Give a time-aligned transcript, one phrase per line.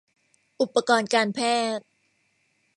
[0.61, 1.39] อุปกรณ์การแพ
[1.77, 1.85] ทย์